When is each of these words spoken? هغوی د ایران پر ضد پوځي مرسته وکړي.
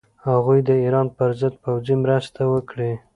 هغوی 0.27 0.59
د 0.67 0.69
ایران 0.83 1.07
پر 1.17 1.29
ضد 1.39 1.53
پوځي 1.63 1.95
مرسته 2.03 2.41
وکړي. 2.53 2.91